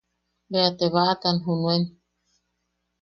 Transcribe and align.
Bea 0.51 0.69
te 0.77 0.85
baʼatan 0.93 1.35
junuen. 1.45 1.83